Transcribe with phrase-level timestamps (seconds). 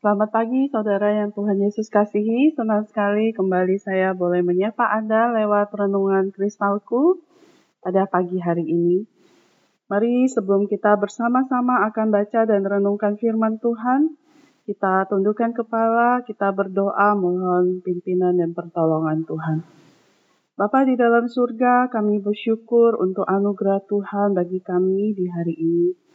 [0.00, 2.56] Selamat pagi saudara yang Tuhan Yesus kasihi.
[2.56, 7.20] Senang sekali kembali saya boleh menyapa Anda lewat renungan kristalku
[7.84, 9.04] pada pagi hari ini.
[9.92, 14.16] Mari sebelum kita bersama-sama akan baca dan renungkan firman Tuhan,
[14.64, 19.68] kita tundukkan kepala, kita berdoa mohon pimpinan dan pertolongan Tuhan.
[20.56, 26.09] Bapa di dalam surga, kami bersyukur untuk anugerah Tuhan bagi kami di hari ini.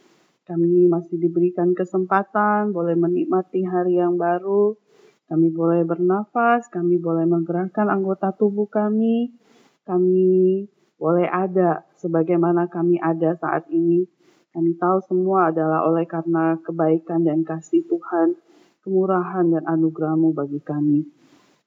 [0.46, 4.78] Kami masih diberikan kesempatan, boleh menikmati hari yang baru.
[5.26, 9.34] Kami boleh bernafas, kami boleh menggerakkan anggota tubuh kami.
[9.82, 10.62] Kami
[11.02, 14.06] boleh ada sebagaimana kami ada saat ini.
[14.54, 18.38] Kami tahu semua adalah oleh karena kebaikan dan kasih Tuhan,
[18.86, 21.10] kemurahan dan anugerahmu bagi kami.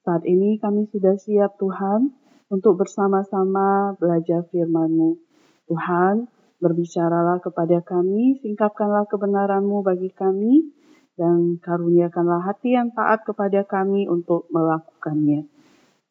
[0.07, 2.15] Saat ini kami sudah siap Tuhan
[2.47, 5.19] untuk bersama-sama belajar firman-Mu.
[5.69, 6.25] Tuhan,
[6.59, 10.75] Berbicaralah kepada kami, singkapkanlah kebenaranmu bagi kami,
[11.15, 15.47] dan karuniakanlah hati yang taat kepada kami untuk melakukannya.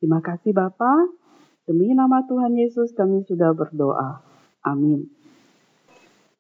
[0.01, 1.09] Terima kasih Bapa.
[1.69, 4.25] Demi nama Tuhan Yesus kami sudah berdoa.
[4.65, 5.09] Amin.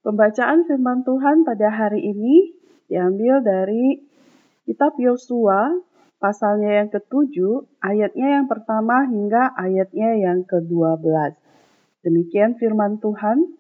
[0.00, 2.56] Pembacaan firman Tuhan pada hari ini
[2.88, 4.08] diambil dari
[4.64, 5.84] kitab Yosua
[6.18, 11.34] pasalnya yang ketujuh, ayatnya yang pertama hingga ayatnya yang ke-12.
[12.04, 13.57] Demikian firman Tuhan.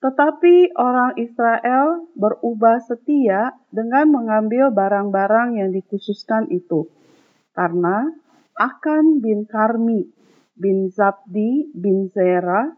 [0.00, 6.88] Tetapi orang Israel berubah setia dengan mengambil barang-barang yang dikhususkan itu.
[7.52, 8.08] Karena
[8.60, 10.04] Akan bin Karmi
[10.52, 12.68] bin Zabdi bin Zera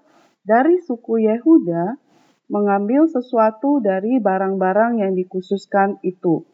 [0.46, 1.98] dari suku Yehuda
[2.46, 6.46] mengambil sesuatu dari barang-barang yang dikhususkan itu.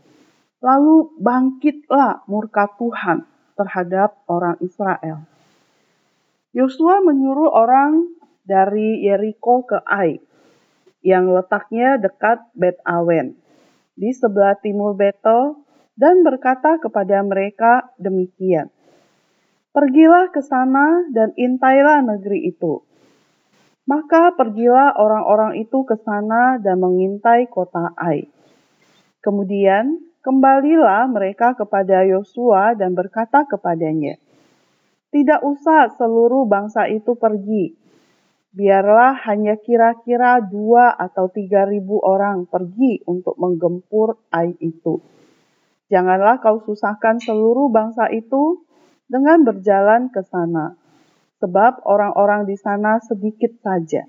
[0.64, 5.28] Lalu bangkitlah murka Tuhan terhadap orang Israel.
[6.56, 8.08] Yosua menyuruh orang
[8.48, 10.27] dari Yeriko ke Ai
[11.02, 13.38] yang letaknya dekat Bet Awen
[13.98, 15.58] di sebelah timur Betel
[15.98, 18.70] dan berkata kepada mereka demikian.
[19.74, 22.86] Pergilah ke sana dan intailah negeri itu.
[23.90, 28.30] Maka pergilah orang-orang itu ke sana dan mengintai kota Ai.
[29.18, 34.20] Kemudian kembalilah mereka kepada Yosua dan berkata kepadanya,
[35.08, 37.74] Tidak usah seluruh bangsa itu pergi,
[38.52, 45.00] biarlah hanya kira-kira dua atau tiga ribu orang pergi untuk menggempur Ai itu.
[45.88, 48.64] Janganlah kau susahkan seluruh bangsa itu
[49.08, 50.76] dengan berjalan ke sana,
[51.40, 54.04] sebab orang-orang di sana sedikit saja.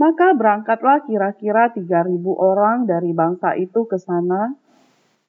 [0.00, 4.56] Maka berangkatlah kira-kira tiga ribu orang dari bangsa itu ke sana,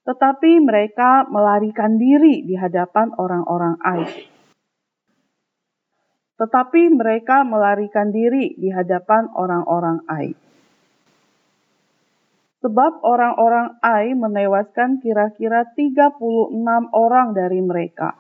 [0.08, 4.32] tetapi mereka melarikan diri di hadapan orang-orang Ai
[6.42, 10.34] tetapi mereka melarikan diri di hadapan orang-orang Ai.
[12.66, 16.18] Sebab orang-orang Ai menewaskan kira-kira 36
[16.98, 18.18] orang dari mereka.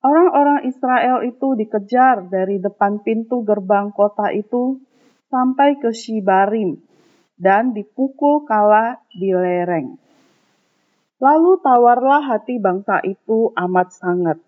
[0.00, 4.80] Orang-orang Israel itu dikejar dari depan pintu gerbang kota itu
[5.28, 6.80] sampai ke Shibarim
[7.36, 10.00] dan dipukul kalah di lereng.
[11.20, 14.40] Lalu tawarlah hati bangsa itu amat sangat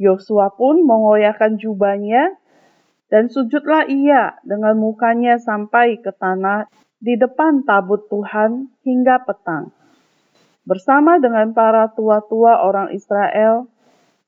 [0.00, 2.40] Yosua pun mengoyakkan jubahnya
[3.12, 9.76] dan sujudlah ia dengan mukanya sampai ke tanah di depan tabut Tuhan hingga petang.
[10.64, 13.68] Bersama dengan para tua-tua orang Israel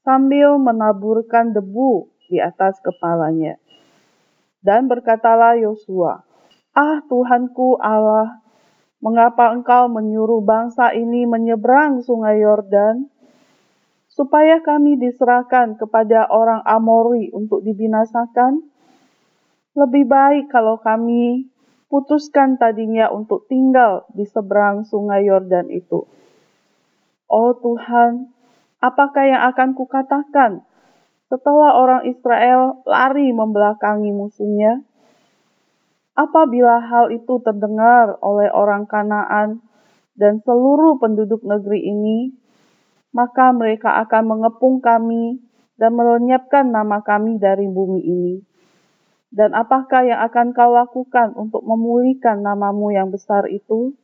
[0.05, 3.57] sambil menaburkan debu di atas kepalanya.
[4.61, 6.25] Dan berkatalah Yosua,
[6.73, 8.41] Ah Tuhanku Allah,
[9.05, 13.12] mengapa engkau menyuruh bangsa ini menyeberang sungai Yordan
[14.13, 18.61] supaya kami diserahkan kepada orang Amori untuk dibinasakan?
[19.73, 21.49] Lebih baik kalau kami
[21.89, 26.05] putuskan tadinya untuk tinggal di seberang sungai Yordan itu.
[27.33, 28.29] Oh Tuhan,
[28.85, 30.61] apakah yang akan kukatakan
[31.33, 34.85] setelah orang Israel lari membelakangi musuhnya?
[36.13, 39.65] Apabila hal itu terdengar oleh orang Kanaan
[40.13, 42.42] dan seluruh penduduk negeri ini,
[43.13, 45.39] maka mereka akan mengepung kami
[45.77, 48.37] dan melenyapkan nama kami dari bumi ini.
[49.33, 53.97] Dan apakah yang akan kau lakukan untuk memulihkan namamu yang besar itu?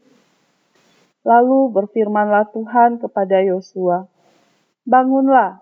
[1.25, 4.09] Lalu berfirmanlah Tuhan kepada Yosua,
[4.89, 5.61] Bangunlah,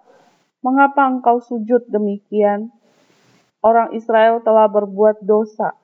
[0.62, 2.70] mengapa engkau sujud demikian?
[3.58, 5.75] Orang Israel telah berbuat dosa.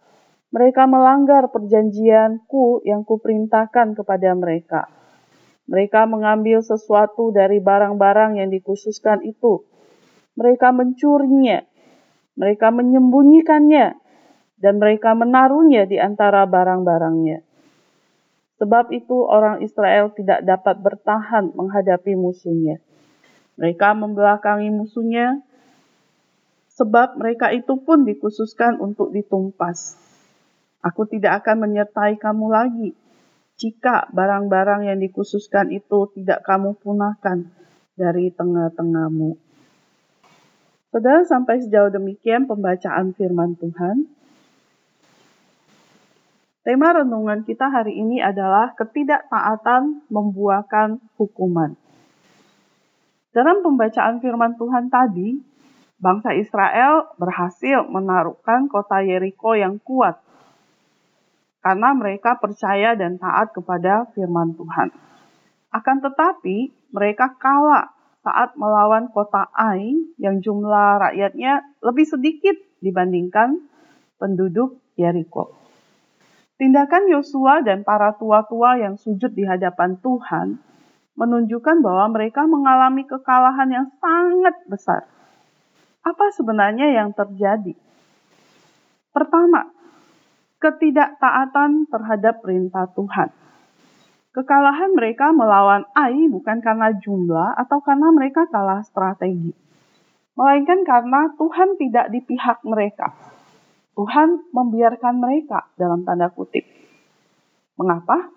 [0.54, 5.01] Mereka melanggar perjanjianku yang kuperintahkan kepada mereka
[5.70, 9.62] mereka mengambil sesuatu dari barang-barang yang dikhususkan itu.
[10.34, 11.62] Mereka mencurinya,
[12.34, 13.94] mereka menyembunyikannya,
[14.58, 17.42] dan mereka menaruhnya di antara barang-barangnya.
[18.62, 22.78] Sebab itu orang Israel tidak dapat bertahan menghadapi musuhnya.
[23.58, 25.42] Mereka membelakangi musuhnya
[26.72, 29.98] sebab mereka itu pun dikhususkan untuk ditumpas.
[30.80, 32.90] Aku tidak akan menyertai kamu lagi
[33.60, 37.49] jika barang-barang yang dikhususkan itu tidak kamu punahkan
[37.94, 39.37] dari tengah-tengahmu.
[40.93, 44.04] Saudara sampai sejauh demikian pembacaan firman Tuhan.
[46.62, 51.75] Tema renungan kita hari ini adalah ketidaktaatan membuahkan hukuman.
[53.32, 55.40] Dalam pembacaan firman Tuhan tadi,
[55.98, 60.20] bangsa Israel berhasil menaruhkan kota Yeriko yang kuat
[61.62, 64.90] karena mereka percaya dan taat kepada firman Tuhan.
[65.72, 73.62] Akan tetapi, mereka kalah saat melawan kota Ai yang jumlah rakyatnya lebih sedikit dibandingkan
[74.18, 75.54] penduduk Yeriko.
[76.60, 80.62] Tindakan Yosua dan para tua-tua yang sujud di hadapan Tuhan
[81.18, 85.02] menunjukkan bahwa mereka mengalami kekalahan yang sangat besar.
[86.06, 87.74] Apa sebenarnya yang terjadi?
[89.10, 89.66] Pertama,
[90.62, 93.34] ketidaktaatan terhadap perintah Tuhan.
[94.32, 99.52] Kekalahan mereka melawan Ai bukan karena jumlah atau karena mereka kalah strategi,
[100.38, 103.12] melainkan karena Tuhan tidak di pihak mereka.
[103.92, 106.64] Tuhan membiarkan mereka dalam tanda kutip.
[107.76, 108.32] Mengapa?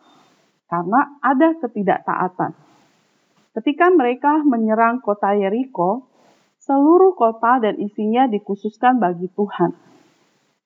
[0.67, 2.51] Karena ada ketidaktaatan.
[3.55, 6.11] Ketika mereka menyerang kota Yeriko,
[6.59, 9.94] seluruh kota dan isinya dikhususkan bagi Tuhan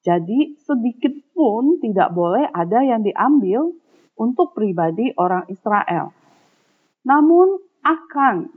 [0.09, 3.69] jadi sedikit pun tidak boleh ada yang diambil
[4.17, 6.09] untuk pribadi orang Israel.
[7.05, 8.49] Namun akan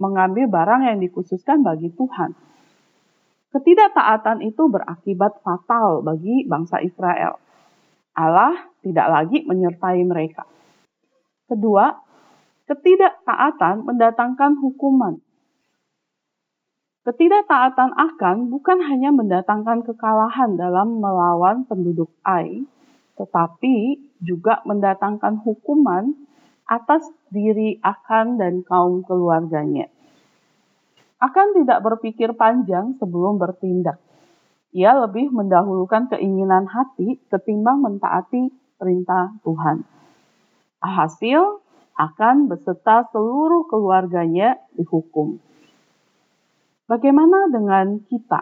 [0.00, 2.32] mengambil barang yang dikhususkan bagi Tuhan.
[3.52, 7.36] Ketidaktaatan itu berakibat fatal bagi bangsa Israel.
[8.16, 10.48] Allah tidak lagi menyertai mereka.
[11.48, 11.92] Kedua,
[12.64, 15.20] ketidaktaatan mendatangkan hukuman.
[17.08, 22.68] Ketidaktaatan akan bukan hanya mendatangkan kekalahan dalam melawan penduduk Ai,
[23.16, 26.12] tetapi juga mendatangkan hukuman
[26.68, 29.88] atas diri Akan dan kaum keluarganya.
[31.16, 33.96] Akan tidak berpikir panjang sebelum bertindak.
[34.76, 39.80] Ia lebih mendahulukan keinginan hati ketimbang mentaati perintah Tuhan.
[40.84, 41.64] Hasil
[41.96, 45.47] akan beserta seluruh keluarganya dihukum.
[46.88, 48.40] Bagaimana dengan kita?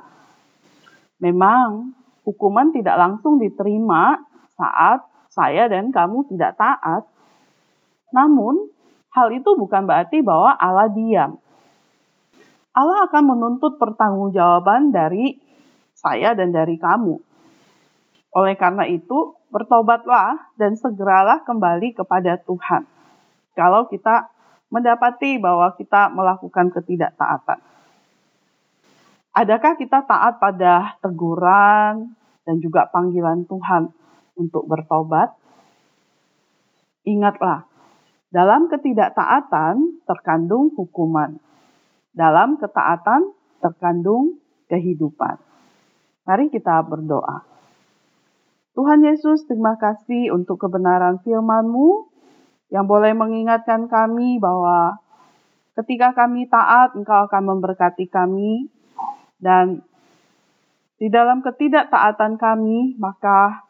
[1.19, 4.23] Memang hukuman tidak langsung diterima
[4.55, 5.03] saat
[5.35, 7.11] saya dan kamu tidak taat.
[8.15, 8.71] Namun,
[9.11, 11.43] hal itu bukan berarti bahwa Allah diam.
[12.71, 15.43] Allah akan menuntut pertanggungjawaban dari
[15.99, 17.19] saya dan dari kamu.
[18.37, 22.87] Oleh karena itu, bertobatlah dan segeralah kembali kepada Tuhan.
[23.59, 24.31] Kalau kita
[24.71, 27.76] mendapati bahwa kita melakukan ketidaktaatan.
[29.37, 32.17] Adakah kita taat pada teguran
[32.49, 33.93] dan juga panggilan Tuhan
[34.33, 35.37] untuk bertobat?
[37.05, 37.69] Ingatlah,
[38.33, 41.37] dalam ketidaktaatan terkandung hukuman.
[42.17, 44.41] Dalam ketaatan terkandung
[44.73, 45.37] kehidupan.
[46.25, 47.45] Mari kita berdoa.
[48.73, 52.09] Tuhan Yesus, terima kasih untuk kebenaran firman-Mu
[52.73, 54.97] yang boleh mengingatkan kami bahwa
[55.77, 58.73] ketika kami taat, Engkau akan memberkati kami,
[59.37, 59.85] dan
[60.97, 63.69] di dalam ketidaktaatan kami, maka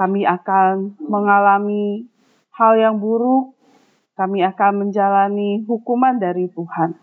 [0.00, 2.08] kami akan mengalami
[2.56, 3.52] hal yang buruk,
[4.16, 6.96] kami akan menjalani hukuman dari Tuhan.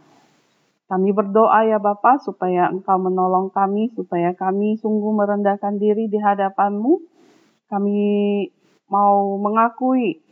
[0.88, 6.94] Kami berdoa ya Bapa supaya Engkau menolong kami, supaya kami sungguh merendahkan diri di hadapan-Mu.
[7.68, 8.00] Kami
[8.88, 10.24] mau mengakui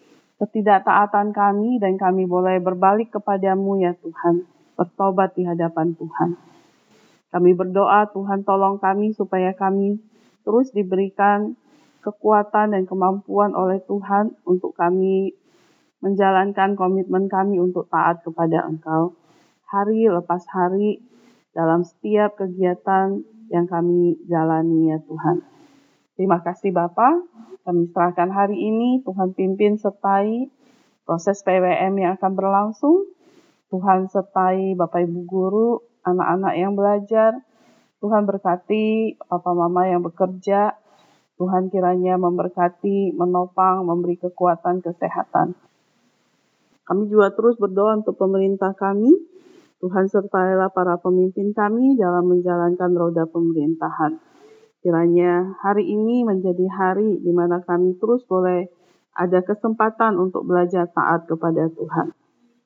[0.42, 4.48] ketidaktaatan kami dan kami boleh berbalik kepadamu ya Tuhan,
[4.80, 6.55] bertobat di hadapan Tuhan.
[7.36, 10.00] Kami berdoa Tuhan tolong kami supaya kami
[10.48, 11.60] terus diberikan
[12.00, 15.36] kekuatan dan kemampuan oleh Tuhan untuk kami
[16.00, 19.20] menjalankan komitmen kami untuk taat kepada Engkau
[19.68, 21.04] hari lepas hari
[21.52, 23.20] dalam setiap kegiatan
[23.52, 25.44] yang kami jalani ya Tuhan.
[26.16, 27.20] Terima kasih Bapak,
[27.68, 30.48] kami serahkan hari ini Tuhan pimpin sertai
[31.04, 33.12] proses PWM yang akan berlangsung.
[33.68, 37.42] Tuhan sertai Bapak Ibu Guru anak-anak yang belajar.
[38.00, 40.78] Tuhan berkati papa mama yang bekerja.
[41.36, 45.58] Tuhan kiranya memberkati, menopang, memberi kekuatan, kesehatan.
[46.86, 49.12] Kami juga terus berdoa untuk pemerintah kami.
[49.84, 54.22] Tuhan sertailah para pemimpin kami dalam menjalankan roda pemerintahan.
[54.80, 58.70] Kiranya hari ini menjadi hari di mana kami terus boleh
[59.18, 62.14] ada kesempatan untuk belajar taat kepada Tuhan.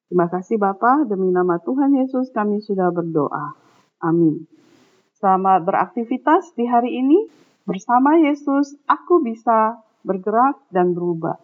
[0.09, 3.53] Terima kasih Bapa, demi nama Tuhan Yesus kami sudah berdoa.
[4.01, 4.49] Amin.
[5.21, 7.29] Selamat beraktivitas di hari ini.
[7.69, 11.37] Bersama Yesus, aku bisa bergerak dan berubah.